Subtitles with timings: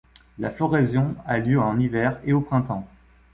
[0.39, 2.87] La floraison a lieu en hiver et au printemps.